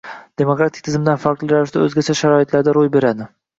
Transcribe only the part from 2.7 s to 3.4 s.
ro‘y beradi.